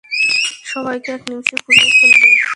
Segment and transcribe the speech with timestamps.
[0.65, 2.27] সবাইকে এক নিমিষে পুড়িয়ে ফেলবে!